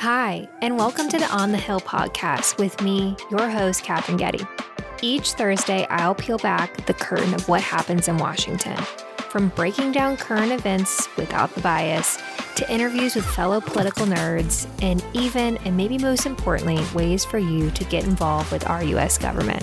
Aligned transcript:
Hi, 0.00 0.48
and 0.62 0.78
welcome 0.78 1.10
to 1.10 1.18
the 1.18 1.28
On 1.30 1.52
the 1.52 1.58
Hill 1.58 1.82
podcast 1.82 2.56
with 2.56 2.80
me, 2.80 3.14
your 3.30 3.50
host, 3.50 3.84
Katherine 3.84 4.16
Getty. 4.16 4.40
Each 5.02 5.32
Thursday, 5.32 5.86
I'll 5.90 6.14
peel 6.14 6.38
back 6.38 6.86
the 6.86 6.94
curtain 6.94 7.34
of 7.34 7.46
what 7.50 7.60
happens 7.60 8.08
in 8.08 8.16
Washington, 8.16 8.78
from 9.28 9.48
breaking 9.48 9.92
down 9.92 10.16
current 10.16 10.52
events 10.52 11.06
without 11.18 11.54
the 11.54 11.60
bias 11.60 12.16
to 12.56 12.72
interviews 12.72 13.14
with 13.14 13.26
fellow 13.26 13.60
political 13.60 14.06
nerds, 14.06 14.66
and 14.80 15.04
even, 15.12 15.58
and 15.66 15.76
maybe 15.76 15.98
most 15.98 16.24
importantly, 16.24 16.82
ways 16.94 17.26
for 17.26 17.36
you 17.36 17.70
to 17.72 17.84
get 17.84 18.04
involved 18.04 18.50
with 18.50 18.66
our 18.70 18.82
U.S. 18.82 19.18
government. 19.18 19.62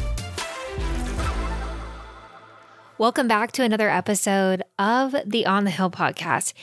Welcome 3.00 3.28
back 3.28 3.54
to 3.54 3.64
another 3.64 3.90
episode 3.90 4.62
of 4.78 5.16
the 5.26 5.48
On 5.48 5.64
the 5.64 5.72
Hill 5.72 5.90
podcast. 5.90 6.54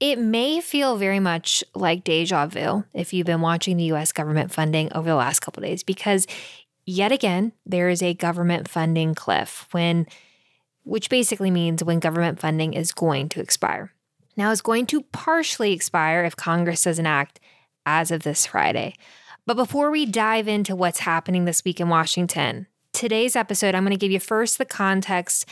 It 0.00 0.18
may 0.18 0.60
feel 0.60 0.96
very 0.96 1.18
much 1.18 1.64
like 1.74 2.04
deja 2.04 2.46
vu 2.46 2.84
if 2.94 3.12
you've 3.12 3.26
been 3.26 3.40
watching 3.40 3.76
the 3.76 3.92
US 3.92 4.12
government 4.12 4.52
funding 4.52 4.92
over 4.92 5.08
the 5.08 5.16
last 5.16 5.40
couple 5.40 5.62
days, 5.62 5.82
because 5.82 6.26
yet 6.86 7.10
again, 7.10 7.52
there 7.66 7.88
is 7.88 8.02
a 8.02 8.14
government 8.14 8.68
funding 8.68 9.14
cliff 9.14 9.66
when 9.72 10.06
which 10.84 11.10
basically 11.10 11.50
means 11.50 11.84
when 11.84 12.00
government 12.00 12.40
funding 12.40 12.72
is 12.72 12.92
going 12.92 13.28
to 13.28 13.40
expire. 13.40 13.92
Now 14.38 14.52
it's 14.52 14.62
going 14.62 14.86
to 14.86 15.02
partially 15.02 15.72
expire 15.72 16.24
if 16.24 16.34
Congress 16.34 16.84
doesn't 16.84 17.04
act 17.04 17.40
as 17.84 18.10
of 18.10 18.22
this 18.22 18.46
Friday. 18.46 18.94
But 19.44 19.56
before 19.56 19.90
we 19.90 20.06
dive 20.06 20.48
into 20.48 20.74
what's 20.74 21.00
happening 21.00 21.44
this 21.44 21.62
week 21.64 21.80
in 21.80 21.88
Washington, 21.90 22.68
today's 22.92 23.36
episode, 23.36 23.74
I'm 23.74 23.84
going 23.84 23.96
to 23.96 23.98
give 23.98 24.12
you 24.12 24.20
first 24.20 24.56
the 24.56 24.64
context 24.64 25.44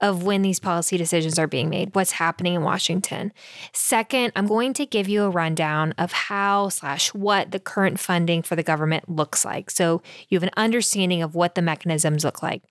of 0.00 0.24
when 0.24 0.42
these 0.42 0.60
policy 0.60 0.96
decisions 0.96 1.38
are 1.38 1.46
being 1.46 1.70
made, 1.70 1.94
what's 1.94 2.12
happening 2.12 2.54
in 2.54 2.62
Washington. 2.62 3.32
Second, 3.72 4.32
I'm 4.36 4.46
going 4.46 4.74
to 4.74 4.86
give 4.86 5.08
you 5.08 5.22
a 5.22 5.30
rundown 5.30 5.92
of 5.98 6.12
how 6.12 6.68
slash 6.68 7.14
what 7.14 7.52
the 7.52 7.60
current 7.60 8.00
funding 8.00 8.42
for 8.42 8.56
the 8.56 8.62
government 8.62 9.08
looks 9.08 9.44
like. 9.44 9.70
So 9.70 10.02
you 10.28 10.36
have 10.36 10.42
an 10.42 10.50
understanding 10.56 11.22
of 11.22 11.34
what 11.34 11.54
the 11.54 11.62
mechanisms 11.62 12.24
look 12.24 12.42
like. 12.42 12.62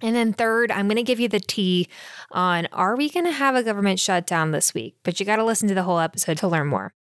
And 0.00 0.16
then 0.16 0.32
third, 0.32 0.72
I'm 0.72 0.88
going 0.88 0.96
to 0.96 1.02
give 1.02 1.20
you 1.20 1.28
the 1.28 1.40
tea 1.40 1.88
on 2.32 2.66
are 2.72 2.96
we 2.96 3.08
going 3.08 3.26
to 3.26 3.32
have 3.32 3.54
a 3.54 3.62
government 3.62 4.00
shutdown 4.00 4.50
this 4.50 4.74
week? 4.74 4.96
But 5.04 5.20
you 5.20 5.26
got 5.26 5.36
to 5.36 5.44
listen 5.44 5.68
to 5.68 5.74
the 5.74 5.84
whole 5.84 6.00
episode 6.00 6.38
to 6.38 6.48
learn 6.48 6.66
more. 6.66 6.92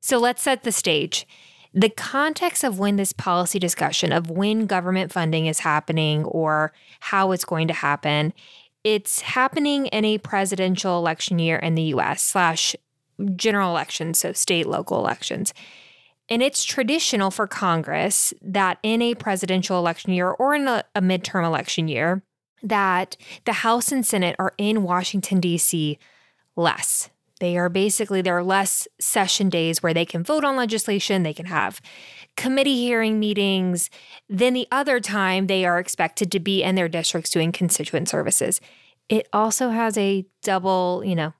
So 0.00 0.18
let's 0.18 0.42
set 0.42 0.62
the 0.62 0.72
stage. 0.72 1.26
The 1.74 1.90
context 1.90 2.64
of 2.64 2.78
when 2.78 2.96
this 2.96 3.12
policy 3.12 3.58
discussion 3.58 4.10
of 4.10 4.30
when 4.30 4.64
government 4.64 5.12
funding 5.12 5.44
is 5.44 5.58
happening 5.58 6.24
or 6.24 6.72
how 7.00 7.32
it's 7.32 7.44
going 7.44 7.68
to 7.68 7.74
happen 7.74 8.32
it's 8.86 9.20
happening 9.22 9.86
in 9.86 10.04
a 10.04 10.16
presidential 10.18 10.96
election 10.96 11.40
year 11.40 11.56
in 11.56 11.74
the 11.74 11.82
US 11.94 12.22
slash 12.22 12.76
general 13.34 13.70
elections, 13.70 14.20
so 14.20 14.32
state, 14.32 14.64
local 14.64 14.96
elections. 15.00 15.52
And 16.28 16.40
it's 16.40 16.62
traditional 16.62 17.32
for 17.32 17.48
Congress 17.48 18.32
that 18.40 18.78
in 18.84 19.02
a 19.02 19.16
presidential 19.16 19.76
election 19.76 20.12
year 20.12 20.30
or 20.30 20.54
in 20.54 20.68
a, 20.68 20.84
a 20.94 21.00
midterm 21.00 21.44
election 21.44 21.88
year, 21.88 22.22
that 22.62 23.16
the 23.44 23.54
House 23.54 23.90
and 23.90 24.06
Senate 24.06 24.36
are 24.38 24.54
in 24.56 24.84
Washington, 24.84 25.40
D.C. 25.40 25.98
less. 26.54 27.10
They 27.40 27.56
are 27.56 27.68
basically, 27.68 28.22
there 28.22 28.36
are 28.36 28.44
less 28.44 28.88
session 28.98 29.50
days 29.50 29.82
where 29.82 29.92
they 29.92 30.06
can 30.06 30.24
vote 30.24 30.44
on 30.44 30.56
legislation, 30.56 31.22
they 31.22 31.34
can 31.34 31.46
have 31.46 31.80
committee 32.36 32.76
hearing 32.76 33.18
meetings. 33.18 33.90
Then 34.28 34.54
the 34.54 34.68
other 34.70 35.00
time, 35.00 35.46
they 35.46 35.64
are 35.64 35.78
expected 35.78 36.30
to 36.32 36.40
be 36.40 36.62
in 36.62 36.74
their 36.74 36.88
districts 36.88 37.30
doing 37.30 37.52
constituent 37.52 38.08
services. 38.08 38.60
It 39.08 39.28
also 39.32 39.70
has 39.70 39.96
a 39.96 40.26
double, 40.42 41.02
you 41.04 41.14
know, 41.14 41.32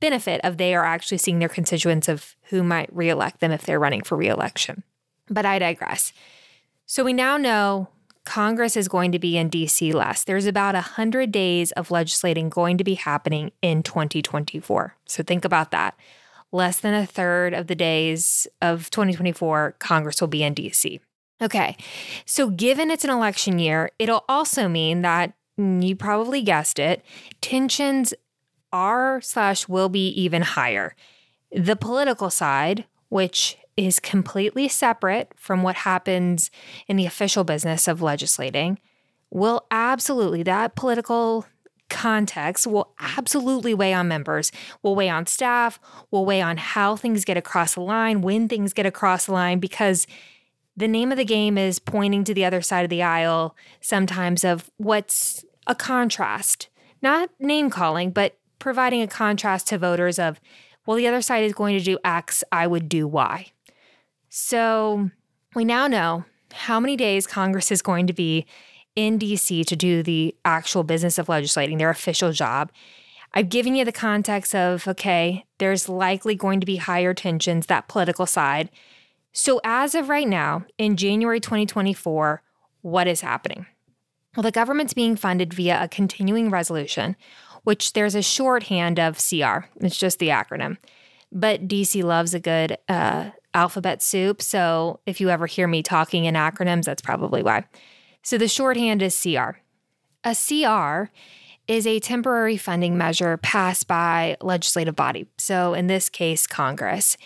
benefit 0.00 0.40
of 0.44 0.56
they 0.56 0.74
are 0.74 0.84
actually 0.84 1.18
seeing 1.18 1.38
their 1.38 1.48
constituents 1.48 2.08
of 2.08 2.36
who 2.44 2.62
might 2.62 2.94
reelect 2.94 3.40
them 3.40 3.50
if 3.50 3.64
they're 3.64 3.80
running 3.80 4.02
for 4.02 4.16
reelection. 4.16 4.84
But 5.28 5.44
I 5.44 5.58
digress. 5.58 6.12
So 6.86 7.04
we 7.04 7.12
now 7.12 7.36
know 7.36 7.88
Congress 8.28 8.76
is 8.76 8.88
going 8.88 9.10
to 9.10 9.18
be 9.18 9.38
in 9.38 9.48
DC 9.48 9.94
less. 9.94 10.22
There's 10.22 10.44
about 10.44 10.74
100 10.74 11.32
days 11.32 11.72
of 11.72 11.90
legislating 11.90 12.50
going 12.50 12.76
to 12.76 12.84
be 12.84 12.92
happening 12.92 13.52
in 13.62 13.82
2024. 13.82 14.94
So 15.06 15.22
think 15.22 15.46
about 15.46 15.70
that. 15.70 15.98
Less 16.52 16.78
than 16.78 16.92
a 16.92 17.06
third 17.06 17.54
of 17.54 17.68
the 17.68 17.74
days 17.74 18.46
of 18.60 18.90
2024, 18.90 19.76
Congress 19.78 20.20
will 20.20 20.28
be 20.28 20.42
in 20.42 20.54
DC. 20.54 21.00
Okay, 21.40 21.74
so 22.26 22.50
given 22.50 22.90
it's 22.90 23.02
an 23.02 23.08
election 23.08 23.58
year, 23.58 23.90
it'll 23.98 24.26
also 24.28 24.68
mean 24.68 25.00
that 25.00 25.32
mm, 25.58 25.82
you 25.82 25.96
probably 25.96 26.42
guessed 26.42 26.78
it, 26.78 27.02
tensions 27.40 28.12
are 28.74 29.22
slash 29.22 29.68
will 29.68 29.88
be 29.88 30.08
even 30.08 30.42
higher. 30.42 30.94
The 31.50 31.76
political 31.76 32.28
side, 32.28 32.84
which 33.08 33.56
is 33.78 34.00
completely 34.00 34.66
separate 34.66 35.32
from 35.36 35.62
what 35.62 35.76
happens 35.76 36.50
in 36.88 36.96
the 36.96 37.06
official 37.06 37.44
business 37.44 37.86
of 37.86 38.02
legislating, 38.02 38.78
will 39.30 39.66
absolutely, 39.70 40.42
that 40.42 40.74
political 40.74 41.46
context 41.88 42.66
will 42.66 42.92
absolutely 42.98 43.72
weigh 43.72 43.94
on 43.94 44.08
members, 44.08 44.50
will 44.82 44.94
weigh 44.94 45.08
on 45.08 45.26
staff, 45.26 45.78
will 46.10 46.26
weigh 46.26 46.42
on 46.42 46.56
how 46.56 46.96
things 46.96 47.24
get 47.24 47.36
across 47.36 47.74
the 47.74 47.80
line, 47.80 48.20
when 48.20 48.48
things 48.48 48.72
get 48.72 48.84
across 48.84 49.26
the 49.26 49.32
line, 49.32 49.58
because 49.58 50.06
the 50.76 50.88
name 50.88 51.10
of 51.10 51.18
the 51.18 51.24
game 51.24 51.56
is 51.56 51.78
pointing 51.78 52.24
to 52.24 52.34
the 52.34 52.44
other 52.44 52.60
side 52.60 52.84
of 52.84 52.90
the 52.90 53.02
aisle 53.02 53.56
sometimes 53.80 54.44
of 54.44 54.70
what's 54.76 55.44
a 55.66 55.74
contrast, 55.74 56.68
not 57.00 57.30
name 57.38 57.70
calling, 57.70 58.10
but 58.10 58.36
providing 58.58 59.02
a 59.02 59.06
contrast 59.06 59.68
to 59.68 59.78
voters 59.78 60.18
of, 60.18 60.40
well, 60.84 60.96
the 60.96 61.06
other 61.06 61.22
side 61.22 61.44
is 61.44 61.52
going 61.52 61.78
to 61.78 61.84
do 61.84 61.98
X, 62.04 62.42
I 62.50 62.66
would 62.66 62.88
do 62.88 63.06
Y. 63.06 63.52
So 64.28 65.10
we 65.54 65.64
now 65.64 65.86
know 65.86 66.24
how 66.52 66.80
many 66.80 66.96
days 66.96 67.26
Congress 67.26 67.70
is 67.70 67.82
going 67.82 68.06
to 68.06 68.12
be 68.12 68.46
in 68.96 69.18
DC 69.18 69.64
to 69.64 69.76
do 69.76 70.02
the 70.02 70.34
actual 70.44 70.82
business 70.82 71.18
of 71.18 71.28
legislating, 71.28 71.78
their 71.78 71.90
official 71.90 72.32
job. 72.32 72.72
I've 73.34 73.48
given 73.48 73.76
you 73.76 73.84
the 73.84 73.92
context 73.92 74.54
of 74.54 74.88
okay, 74.88 75.44
there's 75.58 75.88
likely 75.88 76.34
going 76.34 76.60
to 76.60 76.66
be 76.66 76.76
higher 76.76 77.14
tensions, 77.14 77.66
that 77.66 77.88
political 77.88 78.26
side. 78.26 78.70
So, 79.32 79.60
as 79.62 79.94
of 79.94 80.08
right 80.08 80.26
now, 80.26 80.64
in 80.78 80.96
January 80.96 81.38
2024, 81.38 82.42
what 82.80 83.06
is 83.06 83.20
happening? 83.20 83.66
Well, 84.34 84.42
the 84.42 84.50
government's 84.50 84.94
being 84.94 85.16
funded 85.16 85.52
via 85.52 85.82
a 85.82 85.88
continuing 85.88 86.50
resolution, 86.50 87.16
which 87.64 87.92
there's 87.92 88.14
a 88.14 88.22
shorthand 88.22 88.98
of 88.98 89.18
CR. 89.18 89.66
It's 89.76 89.98
just 89.98 90.18
the 90.18 90.28
acronym. 90.28 90.78
But 91.30 91.68
DC 91.68 92.02
loves 92.02 92.34
a 92.34 92.40
good 92.40 92.78
uh, 92.88 93.30
alphabet 93.58 94.00
soup. 94.02 94.40
So 94.40 95.00
if 95.04 95.20
you 95.20 95.30
ever 95.30 95.46
hear 95.46 95.66
me 95.66 95.82
talking 95.82 96.24
in 96.26 96.34
acronyms, 96.34 96.84
that's 96.84 97.02
probably 97.02 97.42
why. 97.42 97.64
So 98.22 98.38
the 98.38 98.46
shorthand 98.46 99.02
is 99.02 99.20
CR. 99.20 99.58
A 100.24 100.34
CR 100.34 101.10
is 101.66 101.86
a 101.86 102.00
temporary 102.00 102.56
funding 102.56 102.96
measure 102.96 103.36
passed 103.36 103.88
by 103.88 104.36
legislative 104.40 104.94
body. 104.94 105.26
So 105.38 105.74
in 105.74 105.88
this 105.88 106.08
case, 106.08 106.46
Congress. 106.46 107.16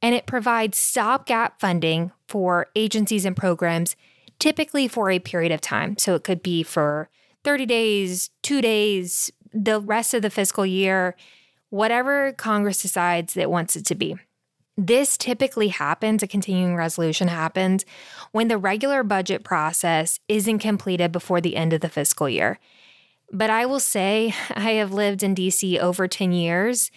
And 0.00 0.14
it 0.14 0.26
provides 0.26 0.78
stopgap 0.78 1.60
funding 1.60 2.12
for 2.28 2.68
agencies 2.74 3.24
and 3.24 3.36
programs, 3.36 3.96
typically 4.38 4.88
for 4.88 5.10
a 5.10 5.18
period 5.18 5.52
of 5.52 5.60
time. 5.60 5.98
So 5.98 6.14
it 6.14 6.24
could 6.24 6.42
be 6.42 6.62
for 6.62 7.08
30 7.44 7.66
days, 7.66 8.30
two 8.42 8.60
days, 8.60 9.30
the 9.52 9.80
rest 9.80 10.14
of 10.14 10.22
the 10.22 10.30
fiscal 10.30 10.64
year, 10.64 11.16
whatever 11.70 12.32
Congress 12.32 12.82
decides 12.82 13.36
it 13.36 13.50
wants 13.50 13.76
it 13.76 13.84
to 13.86 13.94
be. 13.94 14.16
This 14.84 15.16
typically 15.16 15.68
happens, 15.68 16.24
a 16.24 16.26
continuing 16.26 16.74
resolution 16.74 17.28
happens, 17.28 17.84
when 18.32 18.48
the 18.48 18.58
regular 18.58 19.04
budget 19.04 19.44
process 19.44 20.18
isn't 20.26 20.58
completed 20.58 21.12
before 21.12 21.40
the 21.40 21.54
end 21.54 21.72
of 21.72 21.82
the 21.82 21.88
fiscal 21.88 22.28
year. 22.28 22.58
But 23.30 23.48
I 23.48 23.64
will 23.64 23.78
say, 23.78 24.34
I 24.50 24.72
have 24.72 24.92
lived 24.92 25.22
in 25.22 25.36
DC 25.36 25.78
over 25.78 26.08
10 26.08 26.32
years, 26.32 26.90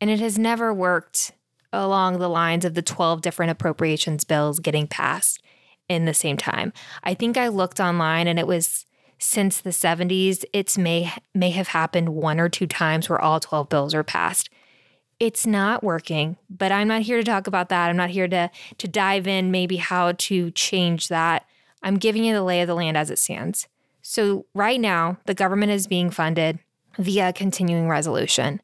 and 0.00 0.08
it 0.08 0.20
has 0.20 0.38
never 0.38 0.72
worked 0.72 1.32
along 1.72 2.20
the 2.20 2.28
lines 2.28 2.64
of 2.64 2.74
the 2.74 2.82
12 2.82 3.22
different 3.22 3.50
appropriations 3.50 4.22
bills 4.22 4.60
getting 4.60 4.86
passed 4.86 5.42
in 5.88 6.04
the 6.04 6.14
same 6.14 6.36
time. 6.36 6.72
I 7.02 7.14
think 7.14 7.36
I 7.36 7.48
looked 7.48 7.80
online 7.80 8.28
and 8.28 8.38
it 8.38 8.46
was 8.46 8.86
since 9.18 9.60
the 9.60 9.70
70s, 9.70 10.44
it's 10.52 10.78
may 10.78 11.12
may 11.34 11.50
have 11.50 11.68
happened 11.68 12.10
one 12.10 12.38
or 12.38 12.48
two 12.48 12.68
times 12.68 13.08
where 13.08 13.20
all 13.20 13.40
12 13.40 13.68
bills 13.68 13.94
are 13.94 14.04
passed 14.04 14.48
it's 15.22 15.46
not 15.46 15.84
working 15.84 16.36
but 16.50 16.72
i'm 16.72 16.88
not 16.88 17.02
here 17.02 17.16
to 17.16 17.22
talk 17.22 17.46
about 17.46 17.68
that. 17.68 17.88
I'm 17.88 17.96
not 17.96 18.10
here 18.10 18.26
to 18.26 18.50
to 18.78 18.88
dive 18.88 19.28
in 19.28 19.52
maybe 19.52 19.76
how 19.76 20.12
to 20.12 20.50
change 20.50 21.06
that. 21.08 21.46
I'm 21.80 21.96
giving 21.96 22.24
you 22.24 22.34
the 22.34 22.42
lay 22.42 22.60
of 22.60 22.66
the 22.66 22.74
land 22.74 22.96
as 22.96 23.08
it 23.08 23.20
stands. 23.20 23.68
So 24.02 24.46
right 24.52 24.80
now 24.80 25.18
the 25.26 25.34
government 25.34 25.70
is 25.70 25.86
being 25.86 26.10
funded 26.10 26.58
via 26.98 27.32
continuing 27.32 27.88
resolution. 27.88 28.60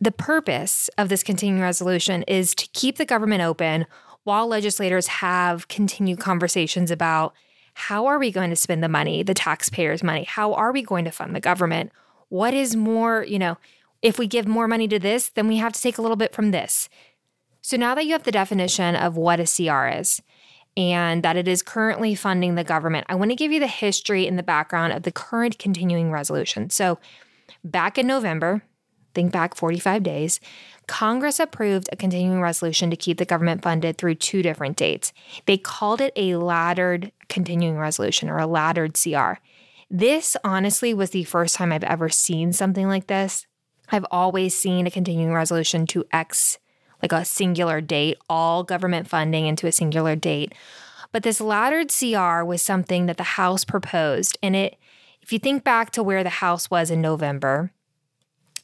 The 0.00 0.12
purpose 0.12 0.88
of 0.96 1.10
this 1.10 1.22
continuing 1.22 1.60
resolution 1.60 2.22
is 2.22 2.54
to 2.54 2.66
keep 2.72 2.96
the 2.96 3.04
government 3.04 3.42
open 3.42 3.86
while 4.24 4.46
legislators 4.46 5.06
have 5.06 5.68
continued 5.68 6.20
conversations 6.20 6.90
about 6.90 7.34
how 7.74 8.06
are 8.06 8.18
we 8.18 8.30
going 8.30 8.48
to 8.48 8.56
spend 8.56 8.82
the 8.82 8.88
money 8.88 9.22
the 9.22 9.34
taxpayers 9.34 10.02
money? 10.02 10.24
How 10.24 10.54
are 10.54 10.72
we 10.72 10.80
going 10.80 11.04
to 11.04 11.10
fund 11.10 11.36
the 11.36 11.40
government? 11.40 11.92
What 12.30 12.54
is 12.54 12.74
more 12.74 13.24
you 13.28 13.38
know 13.38 13.58
if 14.02 14.18
we 14.18 14.26
give 14.26 14.46
more 14.46 14.68
money 14.68 14.88
to 14.88 14.98
this, 14.98 15.28
then 15.30 15.48
we 15.48 15.56
have 15.56 15.72
to 15.72 15.80
take 15.80 15.98
a 15.98 16.02
little 16.02 16.16
bit 16.16 16.34
from 16.34 16.50
this. 16.50 16.88
So 17.62 17.76
now 17.76 17.94
that 17.94 18.04
you 18.04 18.12
have 18.12 18.22
the 18.22 18.32
definition 18.32 18.94
of 18.94 19.16
what 19.16 19.40
a 19.40 19.44
CR 19.44 19.98
is 19.98 20.22
and 20.76 21.22
that 21.22 21.36
it 21.36 21.48
is 21.48 21.62
currently 21.62 22.14
funding 22.14 22.54
the 22.54 22.64
government, 22.64 23.06
I 23.08 23.14
want 23.14 23.30
to 23.30 23.36
give 23.36 23.50
you 23.50 23.60
the 23.60 23.66
history 23.66 24.26
and 24.26 24.38
the 24.38 24.42
background 24.42 24.92
of 24.92 25.02
the 25.02 25.10
current 25.10 25.58
continuing 25.58 26.12
resolution. 26.12 26.70
So 26.70 26.98
back 27.64 27.98
in 27.98 28.06
November, 28.06 28.62
think 29.14 29.32
back 29.32 29.56
45 29.56 30.02
days, 30.02 30.38
Congress 30.86 31.40
approved 31.40 31.88
a 31.90 31.96
continuing 31.96 32.40
resolution 32.40 32.90
to 32.90 32.96
keep 32.96 33.18
the 33.18 33.24
government 33.24 33.62
funded 33.62 33.98
through 33.98 34.14
two 34.14 34.42
different 34.42 34.76
dates. 34.76 35.12
They 35.46 35.56
called 35.56 36.00
it 36.00 36.12
a 36.14 36.36
laddered 36.36 37.10
continuing 37.28 37.78
resolution 37.78 38.28
or 38.28 38.38
a 38.38 38.46
laddered 38.46 38.94
CR. 38.94 39.40
This 39.90 40.36
honestly 40.44 40.94
was 40.94 41.10
the 41.10 41.24
first 41.24 41.56
time 41.56 41.72
I've 41.72 41.82
ever 41.82 42.08
seen 42.08 42.52
something 42.52 42.86
like 42.86 43.08
this. 43.08 43.46
I've 43.90 44.06
always 44.10 44.54
seen 44.54 44.86
a 44.86 44.90
continuing 44.90 45.32
resolution 45.32 45.86
to 45.88 46.04
X, 46.12 46.58
like 47.02 47.12
a 47.12 47.24
singular 47.24 47.80
date, 47.80 48.18
all 48.28 48.64
government 48.64 49.08
funding 49.08 49.46
into 49.46 49.66
a 49.66 49.72
singular 49.72 50.16
date. 50.16 50.54
But 51.12 51.22
this 51.22 51.40
laddered 51.40 51.92
CR 51.92 52.44
was 52.44 52.62
something 52.62 53.06
that 53.06 53.16
the 53.16 53.22
House 53.22 53.64
proposed. 53.64 54.38
And 54.42 54.56
it, 54.56 54.76
if 55.22 55.32
you 55.32 55.38
think 55.38 55.64
back 55.64 55.90
to 55.92 56.02
where 56.02 56.24
the 56.24 56.30
House 56.30 56.70
was 56.70 56.90
in 56.90 57.00
November, 57.00 57.72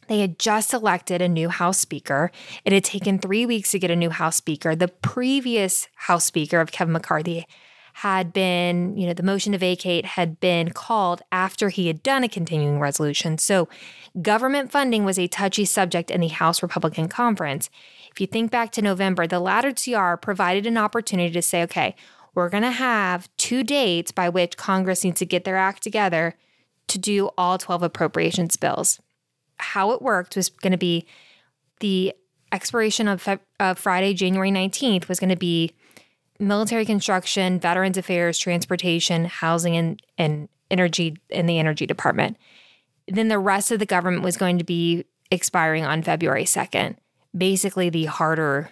they 0.09 0.21
had 0.21 0.39
just 0.39 0.75
elected 0.75 1.23
a 1.23 1.29
new 1.29 1.49
House 1.49 1.79
Speaker. 1.79 2.31
It 2.65 2.73
had 2.73 2.85
taken 2.85 3.19
three 3.19 3.47
weeks 3.47 3.71
to 3.71 3.79
get 3.79 3.91
a 3.91 3.97
new 3.97 4.11
House 4.11 4.37
Speaker. 4.37 4.75
The 4.75 4.89
previous 4.89 5.89
House 5.95 6.25
Speaker 6.25 6.61
of 6.61 6.73
Kevin 6.73 6.93
McCarthy 6.93 7.47
had 8.03 8.33
been, 8.33 8.97
you 8.97 9.07
know, 9.07 9.15
the 9.15 9.23
motion 9.23 9.53
to 9.53 9.59
vacate 9.59 10.05
had 10.05 10.41
been 10.41 10.71
called 10.71 11.23
after 11.31 11.69
he 11.69 11.87
had 11.87 12.03
done 12.03 12.25
a 12.25 12.29
continuing 12.29 12.81
resolution. 12.81 13.39
So, 13.39 13.69
government 14.21 14.73
funding 14.73 15.05
was 15.05 15.21
a 15.21 15.29
touchy 15.29 15.65
subject 15.65 16.11
in 16.11 16.21
the 16.21 16.27
House 16.27 16.65
Republican 16.65 17.09
Conference. 17.09 17.71
If 18.11 18.21
you 18.21 18.27
think 18.27 18.51
back 18.51 18.73
to 18.73 18.83
November, 18.83 19.29
the 19.29 19.39
ladder 19.39 19.73
CR 19.73 20.17
provided 20.17 20.67
an 20.67 20.77
opportunity 20.77 21.33
to 21.33 21.43
say, 21.43 21.63
okay, 21.63 21.95
we're 22.35 22.49
going 22.49 22.65
to 22.65 22.73
have 22.73 23.29
two 23.37 23.63
dates 23.63 24.11
by 24.11 24.29
which 24.29 24.57
Congress 24.57 25.05
needs 25.05 25.21
to 25.21 25.27
get 25.27 25.45
their 25.45 25.57
act 25.57 25.85
together 25.85 26.35
to 26.89 26.99
do 26.99 27.31
all 27.39 27.57
12 27.57 27.85
appropriations 27.85 28.57
bills. 28.57 29.01
How 29.59 29.93
it 29.93 30.03
worked 30.03 30.35
was 30.35 30.49
going 30.49 30.73
to 30.73 30.77
be 30.77 31.07
the 31.79 32.15
expiration 32.51 33.07
of, 33.07 33.23
Fe- 33.23 33.39
of 33.61 33.79
Friday, 33.79 34.13
January 34.13 34.51
19th, 34.51 35.09
was 35.09 35.21
going 35.21 35.31
to 35.31 35.37
be 35.37 35.73
military 36.43 36.85
construction, 36.85 37.59
veterans 37.61 37.97
affairs, 37.97 38.39
transportation, 38.39 39.25
housing, 39.25 39.77
and, 39.77 40.03
and 40.19 40.49
energy 40.71 41.17
in 41.31 41.47
the 41.47 41.59
energy 41.59 41.87
department. 41.87 42.37
Then 43.09 43.29
the 43.29 43.39
rest 43.39 43.71
of 43.71 43.79
the 43.79 43.87
government 43.87 44.25
was 44.25 44.37
going 44.37 44.59
to 44.59 44.65
be 44.65 45.05
expiring 45.31 45.85
on 45.85 46.03
February 46.03 46.45
2nd. 46.45 46.97
Basically, 47.37 47.89
the 47.89 48.07
harder, 48.07 48.71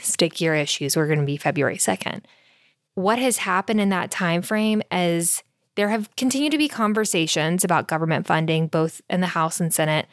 stickier 0.00 0.54
issues 0.54 0.96
were 0.96 1.06
going 1.06 1.20
to 1.20 1.24
be 1.24 1.36
February 1.36 1.76
2nd. 1.76 2.22
What 2.94 3.18
has 3.18 3.38
happened 3.38 3.80
in 3.80 3.88
that 3.88 4.10
time 4.10 4.42
frame 4.42 4.82
is 4.92 5.42
there 5.76 5.88
have 5.88 6.14
continued 6.16 6.52
to 6.52 6.58
be 6.58 6.68
conversations 6.68 7.64
about 7.64 7.88
government 7.88 8.26
funding, 8.26 8.68
both 8.68 9.00
in 9.08 9.20
the 9.20 9.28
House 9.28 9.60
and 9.60 9.72
Senate, 9.72 10.06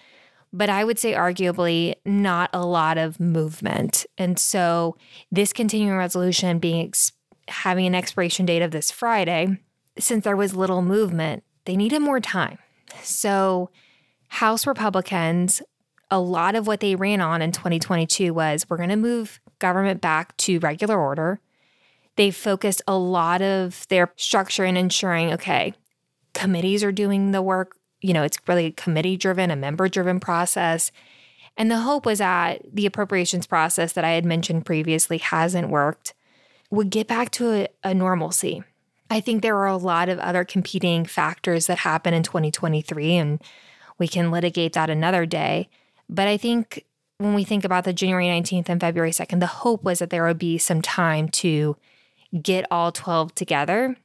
but 0.53 0.69
I 0.69 0.83
would 0.83 0.99
say 0.99 1.13
arguably 1.13 1.95
not 2.05 2.49
a 2.53 2.65
lot 2.65 2.97
of 2.97 3.19
movement. 3.19 4.05
And 4.17 4.37
so 4.37 4.97
this 5.31 5.53
continuing 5.53 5.97
resolution 5.97 6.59
being 6.59 6.87
ex- 6.87 7.13
having 7.47 7.85
an 7.85 7.95
expiration 7.95 8.45
date 8.45 8.61
of 8.61 8.71
this 8.71 8.91
Friday, 8.91 9.57
since 9.97 10.23
there 10.23 10.35
was 10.35 10.53
little 10.53 10.81
movement, 10.81 11.43
they 11.65 11.75
needed 11.75 11.99
more 11.99 12.19
time. 12.19 12.57
So 13.01 13.69
House 14.27 14.67
Republicans, 14.67 15.61
a 16.09 16.19
lot 16.19 16.55
of 16.55 16.67
what 16.67 16.81
they 16.81 16.95
ran 16.95 17.21
on 17.21 17.41
in 17.41 17.51
2022 17.51 18.33
was 18.33 18.65
we're 18.69 18.77
going 18.77 18.89
to 18.89 18.95
move 18.95 19.39
government 19.59 20.01
back 20.01 20.35
to 20.37 20.59
regular 20.59 20.99
order. 20.99 21.39
They 22.17 22.31
focused 22.31 22.81
a 22.87 22.97
lot 22.97 23.41
of 23.41 23.87
their 23.87 24.11
structure 24.17 24.65
in 24.65 24.75
ensuring, 24.75 25.31
okay, 25.33 25.73
committees 26.33 26.83
are 26.83 26.91
doing 26.91 27.31
the 27.31 27.41
work 27.41 27.77
you 28.01 28.13
know, 28.13 28.23
it's 28.23 28.37
really 28.47 28.71
committee 28.71 29.17
driven, 29.17 29.51
a 29.51 29.55
member 29.55 29.87
driven 29.87 30.19
process. 30.19 30.91
And 31.57 31.69
the 31.69 31.79
hope 31.79 32.05
was 32.05 32.19
that 32.19 32.61
the 32.73 32.85
appropriations 32.85 33.47
process 33.47 33.93
that 33.93 34.05
I 34.05 34.11
had 34.11 34.25
mentioned 34.25 34.65
previously 34.65 35.19
hasn't 35.19 35.69
worked 35.69 36.13
would 36.69 36.89
get 36.89 37.07
back 37.07 37.31
to 37.31 37.51
a, 37.51 37.67
a 37.83 37.93
normalcy. 37.93 38.63
I 39.09 39.19
think 39.19 39.41
there 39.41 39.57
are 39.57 39.67
a 39.67 39.77
lot 39.77 40.07
of 40.07 40.19
other 40.19 40.45
competing 40.45 41.05
factors 41.05 41.67
that 41.67 41.79
happen 41.79 42.13
in 42.13 42.23
2023, 42.23 43.15
and 43.15 43.41
we 43.97 44.07
can 44.07 44.31
litigate 44.31 44.73
that 44.73 44.89
another 44.89 45.25
day. 45.25 45.69
But 46.09 46.29
I 46.29 46.37
think 46.37 46.85
when 47.17 47.33
we 47.33 47.43
think 47.43 47.65
about 47.65 47.83
the 47.83 47.93
January 47.93 48.25
19th 48.25 48.69
and 48.69 48.79
February 48.79 49.11
2nd, 49.11 49.41
the 49.41 49.47
hope 49.47 49.83
was 49.83 49.99
that 49.99 50.09
there 50.09 50.25
would 50.25 50.39
be 50.39 50.57
some 50.57 50.81
time 50.81 51.27
to 51.29 51.75
get 52.41 52.65
all 52.71 52.93
12 52.93 53.35
together 53.35 53.97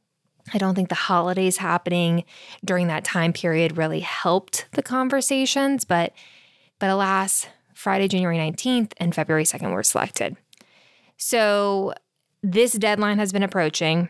I 0.54 0.58
don't 0.58 0.74
think 0.74 0.88
the 0.88 0.94
holidays 0.94 1.56
happening 1.56 2.24
during 2.64 2.86
that 2.88 3.04
time 3.04 3.32
period 3.32 3.76
really 3.76 4.00
helped 4.00 4.66
the 4.72 4.82
conversations, 4.82 5.84
but 5.84 6.12
but 6.78 6.90
alas, 6.90 7.46
Friday, 7.74 8.08
January 8.08 8.38
19th 8.38 8.92
and 8.98 9.14
February 9.14 9.44
2nd 9.44 9.72
were 9.72 9.82
selected. 9.82 10.36
So 11.16 11.94
this 12.42 12.72
deadline 12.72 13.18
has 13.18 13.32
been 13.32 13.42
approaching. 13.42 14.08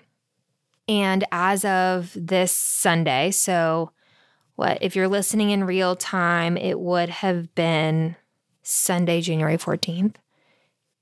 And 0.88 1.24
as 1.32 1.64
of 1.64 2.12
this 2.14 2.52
Sunday, 2.52 3.30
so 3.30 3.90
what 4.56 4.78
if 4.80 4.96
you're 4.96 5.08
listening 5.08 5.50
in 5.50 5.64
real 5.64 5.96
time, 5.96 6.56
it 6.56 6.80
would 6.80 7.08
have 7.08 7.54
been 7.54 8.16
Sunday, 8.62 9.20
January 9.20 9.56
14th. 9.56 10.16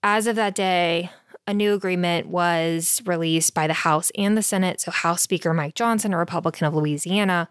As 0.02 0.26
of 0.26 0.37
that 0.37 0.54
day, 0.54 1.10
a 1.46 1.55
new 1.55 1.75
agreement 1.75 2.29
was 2.29 3.02
released 3.05 3.55
by 3.55 3.67
the 3.67 3.75
House 3.75 4.11
and 4.17 4.37
the 4.37 4.43
Senate. 4.43 4.81
So, 4.81 4.91
House 4.91 5.23
Speaker 5.23 5.52
Mike 5.52 5.75
Johnson, 5.75 6.14
a 6.14 6.19
Republican 6.19 6.67
of 6.67 6.75
Louisiana, 6.75 7.49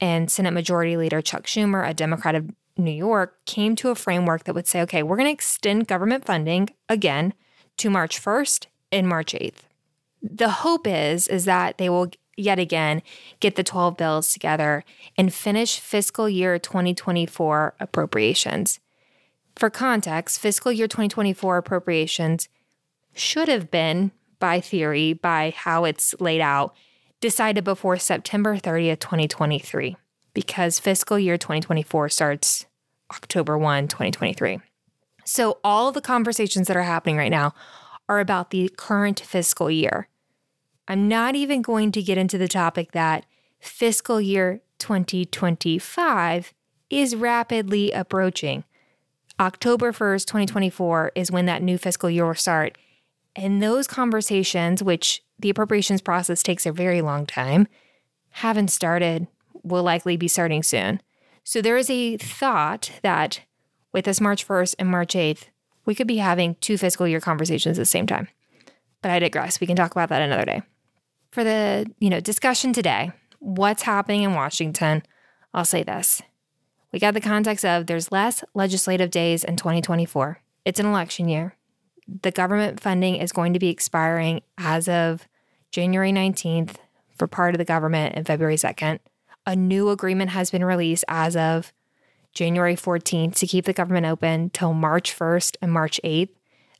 and 0.00 0.30
Senate 0.30 0.52
Majority 0.52 0.96
Leader 0.96 1.22
Chuck 1.22 1.44
Schumer, 1.44 1.88
a 1.88 1.94
Democrat 1.94 2.34
of 2.34 2.50
New 2.76 2.90
York, 2.90 3.44
came 3.46 3.74
to 3.76 3.90
a 3.90 3.94
framework 3.94 4.44
that 4.44 4.54
would 4.54 4.66
say, 4.66 4.82
okay, 4.82 5.02
we're 5.02 5.16
going 5.16 5.28
to 5.28 5.32
extend 5.32 5.88
government 5.88 6.24
funding 6.24 6.68
again 6.88 7.32
to 7.78 7.88
March 7.88 8.20
1st 8.20 8.66
and 8.92 9.08
March 9.08 9.32
8th. 9.32 9.64
The 10.22 10.50
hope 10.50 10.86
is 10.86 11.28
is 11.28 11.44
that 11.44 11.78
they 11.78 11.88
will 11.88 12.10
yet 12.36 12.58
again 12.58 13.02
get 13.40 13.56
the 13.56 13.64
12 13.64 13.96
bills 13.96 14.32
together 14.32 14.84
and 15.16 15.32
finish 15.32 15.80
fiscal 15.80 16.28
year 16.28 16.58
2024 16.58 17.74
appropriations. 17.80 18.80
For 19.54 19.70
context, 19.70 20.38
fiscal 20.38 20.70
year 20.70 20.86
2024 20.86 21.56
appropriations 21.56 22.48
should 23.18 23.48
have 23.48 23.70
been, 23.70 24.12
by 24.38 24.60
theory, 24.60 25.12
by 25.12 25.54
how 25.56 25.84
it's 25.84 26.14
laid 26.20 26.40
out, 26.40 26.74
decided 27.20 27.64
before 27.64 27.96
September 27.98 28.56
30th, 28.56 29.00
2023, 29.00 29.96
because 30.34 30.78
fiscal 30.78 31.18
year 31.18 31.38
2024 31.38 32.08
starts 32.08 32.66
October 33.12 33.56
1, 33.56 33.88
2023. 33.88 34.60
So 35.24 35.58
all 35.64 35.92
the 35.92 36.00
conversations 36.00 36.68
that 36.68 36.76
are 36.76 36.82
happening 36.82 37.16
right 37.16 37.30
now 37.30 37.54
are 38.08 38.20
about 38.20 38.50
the 38.50 38.70
current 38.76 39.20
fiscal 39.20 39.70
year. 39.70 40.08
I'm 40.88 41.08
not 41.08 41.34
even 41.34 41.62
going 41.62 41.90
to 41.92 42.02
get 42.02 42.18
into 42.18 42.38
the 42.38 42.48
topic 42.48 42.92
that 42.92 43.26
fiscal 43.58 44.20
year 44.20 44.60
2025 44.78 46.54
is 46.90 47.16
rapidly 47.16 47.90
approaching. 47.90 48.64
October 49.40 49.92
1st, 49.92 50.26
2024 50.26 51.12
is 51.14 51.30
when 51.30 51.46
that 51.46 51.62
new 51.62 51.76
fiscal 51.76 52.08
year 52.08 52.26
will 52.26 52.34
start. 52.34 52.78
And 53.36 53.62
those 53.62 53.86
conversations, 53.86 54.82
which 54.82 55.22
the 55.38 55.50
appropriations 55.50 56.00
process 56.00 56.42
takes 56.42 56.64
a 56.64 56.72
very 56.72 57.02
long 57.02 57.26
time, 57.26 57.68
haven't 58.30 58.68
started, 58.68 59.28
will 59.62 59.82
likely 59.82 60.16
be 60.16 60.26
starting 60.26 60.62
soon. 60.62 61.02
So 61.44 61.60
there 61.60 61.76
is 61.76 61.90
a 61.90 62.16
thought 62.16 62.90
that 63.02 63.42
with 63.92 64.06
this 64.06 64.20
March 64.20 64.46
1st 64.48 64.76
and 64.78 64.88
March 64.88 65.14
8th, 65.14 65.44
we 65.84 65.94
could 65.94 66.06
be 66.06 66.16
having 66.16 66.56
two 66.56 66.78
fiscal 66.78 67.06
year 67.06 67.20
conversations 67.20 67.78
at 67.78 67.82
the 67.82 67.86
same 67.86 68.06
time. 68.06 68.28
But 69.02 69.10
I 69.10 69.18
digress. 69.18 69.60
We 69.60 69.66
can 69.66 69.76
talk 69.76 69.92
about 69.92 70.08
that 70.08 70.22
another 70.22 70.46
day. 70.46 70.62
For 71.30 71.44
the, 71.44 71.86
you 72.00 72.08
know, 72.08 72.20
discussion 72.20 72.72
today, 72.72 73.12
what's 73.38 73.82
happening 73.82 74.22
in 74.22 74.34
Washington, 74.34 75.02
I'll 75.52 75.66
say 75.66 75.82
this. 75.82 76.22
We 76.92 76.98
got 76.98 77.14
the 77.14 77.20
context 77.20 77.64
of 77.64 77.86
there's 77.86 78.10
less 78.10 78.42
legislative 78.54 79.10
days 79.10 79.44
in 79.44 79.56
2024. 79.56 80.40
It's 80.64 80.80
an 80.80 80.86
election 80.86 81.28
year 81.28 81.54
the 82.08 82.30
government 82.30 82.80
funding 82.80 83.16
is 83.16 83.32
going 83.32 83.52
to 83.52 83.58
be 83.58 83.68
expiring 83.68 84.42
as 84.58 84.88
of 84.88 85.26
January 85.70 86.12
19th 86.12 86.76
for 87.16 87.26
part 87.26 87.54
of 87.54 87.58
the 87.58 87.64
government 87.64 88.14
and 88.14 88.26
February 88.26 88.56
2nd. 88.56 88.98
A 89.46 89.56
new 89.56 89.90
agreement 89.90 90.30
has 90.30 90.50
been 90.50 90.64
released 90.64 91.04
as 91.08 91.36
of 91.36 91.72
January 92.32 92.76
14th 92.76 93.34
to 93.36 93.46
keep 93.46 93.64
the 93.64 93.72
government 93.72 94.06
open 94.06 94.50
till 94.50 94.74
March 94.74 95.16
1st 95.16 95.56
and 95.62 95.72
March 95.72 96.00
8th. 96.04 96.30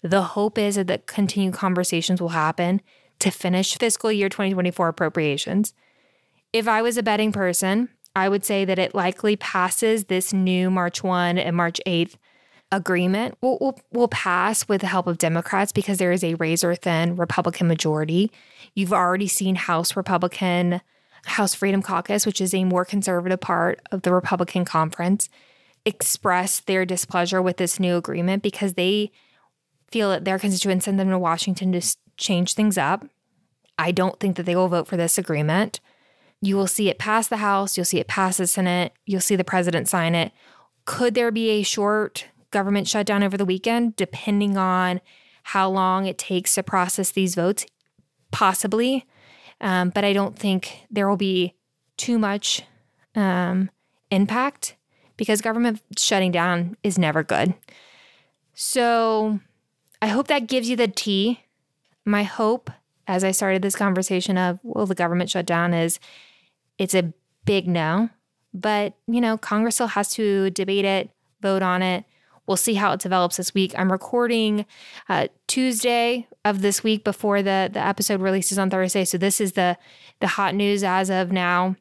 The 0.02 0.23
hope 0.23 0.59
is 0.59 0.76
that 0.76 0.87
the 0.87 0.99
continued 0.99 1.54
conversations 1.54 2.21
will 2.21 2.30
happen 2.30 2.80
to 3.18 3.30
finish 3.30 3.76
fiscal 3.76 4.12
year 4.12 4.28
2024 4.28 4.88
appropriations. 4.88 5.73
If 6.52 6.68
I 6.68 6.83
was 6.83 6.97
a 6.97 7.02
betting 7.02 7.33
person, 7.33 7.88
I 8.14 8.28
would 8.28 8.45
say 8.45 8.64
that 8.64 8.78
it 8.78 8.95
likely 8.95 9.37
passes 9.37 10.04
this 10.04 10.33
new 10.33 10.71
March 10.71 11.02
1 11.02 11.38
and 11.38 11.56
March 11.56 11.80
8th 11.87 12.16
agreement 12.73 13.37
will, 13.40 13.58
will, 13.61 13.80
will 13.92 14.08
pass 14.08 14.68
with 14.68 14.80
the 14.80 14.87
help 14.87 15.06
of 15.06 15.18
Democrats 15.18 15.73
because 15.73 15.99
there 15.99 16.12
is 16.12 16.25
a 16.25 16.35
razor 16.35 16.75
thin 16.75 17.16
Republican 17.16 17.68
majority. 17.68 18.30
You've 18.75 18.92
already 18.92 19.28
seen 19.28 19.54
House 19.54 19.96
Republican, 19.96 20.80
House 21.25 21.54
Freedom 21.54 21.82
Caucus, 21.82 22.26
which 22.26 22.40
is 22.40 22.54
a 22.54 22.64
more 22.64 22.85
conservative 22.85 23.40
part 23.40 23.80
of 23.92 24.02
the 24.02 24.12
Republican 24.12 24.64
conference, 24.64 25.28
express 25.85 26.61
their 26.61 26.85
displeasure 26.85 27.40
with 27.40 27.56
this 27.56 27.78
new 27.78 27.96
agreement 27.96 28.42
because 28.42 28.75
they 28.75 29.12
feel 29.90 30.11
that 30.11 30.25
their 30.25 30.38
constituents 30.38 30.85
send 30.85 30.99
them 30.99 31.11
to 31.11 31.18
Washington 31.18 31.73
to 31.73 31.96
change 32.16 32.54
things 32.54 32.76
up. 32.76 33.06
I 33.78 33.92
don't 33.92 34.18
think 34.18 34.37
that 34.37 34.44
they 34.44 34.56
will 34.56 34.68
vote 34.68 34.88
for 34.88 34.96
this 34.96 35.18
agreement. 35.18 35.80
You 36.40 36.56
will 36.56 36.66
see 36.66 36.88
it 36.88 36.99
pass 36.99 37.28
the 37.28 37.38
House, 37.38 37.76
you'll 37.76 37.85
see 37.85 38.00
it 38.00 38.08
pass 38.08 38.38
the 38.38 38.46
Senate, 38.46 38.92
you'll 39.04 39.20
see 39.20 39.37
the 39.37 39.44
president 39.44 39.88
sign 39.88 40.14
it. 40.14 40.32
Could 40.85 41.14
there 41.14 41.30
be 41.30 41.50
a 41.50 41.62
short 41.62 42.26
government 42.56 42.88
shutdown 42.88 43.22
over 43.22 43.36
the 43.36 43.44
weekend, 43.44 43.96
depending 43.96 44.56
on 44.56 45.02
how 45.42 45.68
long 45.68 46.06
it 46.06 46.16
takes 46.16 46.54
to 46.54 46.62
process 46.62 47.10
these 47.10 47.34
votes? 47.34 47.66
Possibly. 48.30 49.04
Um, 49.60 49.90
but 49.90 50.04
I 50.04 50.14
don't 50.14 50.38
think 50.38 50.86
there 50.90 51.06
will 51.06 51.18
be 51.18 51.52
too 51.98 52.18
much 52.18 52.62
um, 53.14 53.70
impact 54.10 54.75
because 55.18 55.42
government 55.42 55.82
shutting 55.98 56.32
down 56.32 56.78
is 56.82 56.98
never 56.98 57.22
good. 57.22 57.52
So 58.54 59.38
I 60.00 60.06
hope 60.06 60.28
that 60.28 60.48
gives 60.48 60.70
you 60.70 60.76
the 60.76 60.88
tea. 60.88 61.40
My 62.06 62.22
hope, 62.22 62.70
as 63.06 63.22
I 63.22 63.32
started 63.32 63.60
this 63.60 63.76
conversation 63.76 64.38
of 64.38 64.60
will 64.62 64.86
the 64.86 64.94
government 64.94 65.28
shut 65.28 65.44
down, 65.44 65.75
is 65.75 66.00
it's 66.78 66.94
a 66.94 67.12
big 67.44 67.68
no. 67.68 68.08
But, 68.54 68.94
you 69.06 69.20
know, 69.20 69.36
Congress 69.36 69.75
still 69.75 69.88
has 69.88 70.08
to 70.12 70.48
debate 70.50 70.86
it, 70.86 71.10
vote 71.42 71.62
on 71.62 71.82
it. 71.82 72.04
We'll 72.46 72.56
see 72.56 72.74
how 72.74 72.92
it 72.92 73.00
develops 73.00 73.36
this 73.36 73.54
week. 73.54 73.74
I'm 73.76 73.90
recording 73.90 74.66
uh, 75.08 75.28
Tuesday 75.46 76.28
of 76.44 76.62
this 76.62 76.84
week 76.84 77.04
before 77.04 77.42
the 77.42 77.68
the 77.72 77.80
episode 77.80 78.20
releases 78.20 78.58
on 78.58 78.70
Thursday. 78.70 79.04
So 79.04 79.18
this 79.18 79.40
is 79.40 79.52
the 79.52 79.76
the 80.20 80.28
hot 80.28 80.54
news 80.54 80.84
as 80.84 81.10
of 81.10 81.32
now. 81.32 81.76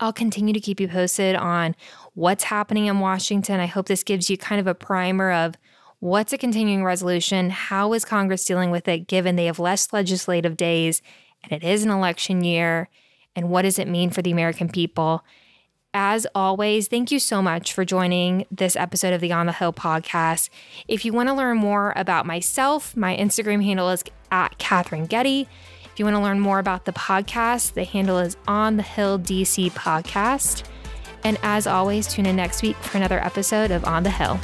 I'll 0.00 0.12
continue 0.12 0.54
to 0.54 0.60
keep 0.60 0.80
you 0.80 0.88
posted 0.88 1.34
on 1.34 1.74
what's 2.14 2.44
happening 2.44 2.86
in 2.86 3.00
Washington. 3.00 3.60
I 3.60 3.66
hope 3.66 3.86
this 3.86 4.04
gives 4.04 4.30
you 4.30 4.38
kind 4.38 4.60
of 4.60 4.66
a 4.66 4.74
primer 4.74 5.32
of 5.32 5.56
what's 6.00 6.32
a 6.32 6.38
continuing 6.38 6.84
resolution, 6.84 7.50
how 7.50 7.92
is 7.92 8.04
Congress 8.04 8.44
dealing 8.44 8.70
with 8.70 8.86
it 8.86 9.08
given 9.08 9.34
they 9.34 9.46
have 9.46 9.58
less 9.58 9.92
legislative 9.92 10.56
days 10.56 11.02
and 11.42 11.52
it 11.52 11.66
is 11.66 11.84
an 11.84 11.90
election 11.90 12.44
year, 12.44 12.88
and 13.34 13.50
what 13.50 13.62
does 13.62 13.78
it 13.78 13.88
mean 13.88 14.10
for 14.10 14.22
the 14.22 14.32
American 14.32 14.68
people? 14.68 15.24
As 15.94 16.26
always, 16.34 16.86
thank 16.86 17.10
you 17.10 17.18
so 17.18 17.40
much 17.40 17.72
for 17.72 17.82
joining 17.82 18.44
this 18.50 18.76
episode 18.76 19.14
of 19.14 19.22
the 19.22 19.32
On 19.32 19.46
the 19.46 19.52
Hill 19.52 19.72
podcast. 19.72 20.50
If 20.86 21.04
you 21.04 21.14
want 21.14 21.30
to 21.30 21.34
learn 21.34 21.56
more 21.56 21.94
about 21.96 22.26
myself, 22.26 22.94
my 22.94 23.16
Instagram 23.16 23.64
handle 23.64 23.88
is 23.88 24.04
at 24.30 24.58
Katherine 24.58 25.06
Getty. 25.06 25.48
If 25.84 25.98
you 25.98 26.04
want 26.04 26.16
to 26.16 26.22
learn 26.22 26.40
more 26.40 26.58
about 26.58 26.84
the 26.84 26.92
podcast, 26.92 27.72
the 27.72 27.84
handle 27.84 28.18
is 28.18 28.36
On 28.46 28.76
the 28.76 28.82
Hill 28.82 29.18
DC 29.18 29.72
Podcast. 29.72 30.64
And 31.24 31.38
as 31.42 31.66
always, 31.66 32.06
tune 32.06 32.26
in 32.26 32.36
next 32.36 32.62
week 32.62 32.76
for 32.76 32.98
another 32.98 33.24
episode 33.24 33.70
of 33.70 33.84
On 33.86 34.02
the 34.02 34.10
Hill. 34.10 34.38